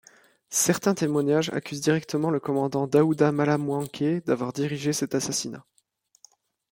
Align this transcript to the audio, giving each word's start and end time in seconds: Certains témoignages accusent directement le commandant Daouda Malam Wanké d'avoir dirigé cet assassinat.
Certains 0.49 0.95
témoignages 0.95 1.49
accusent 1.51 1.81
directement 1.81 2.31
le 2.31 2.39
commandant 2.39 2.87
Daouda 2.87 3.31
Malam 3.31 3.69
Wanké 3.69 4.21
d'avoir 4.21 4.51
dirigé 4.51 4.93
cet 4.93 5.13
assassinat. 5.13 5.63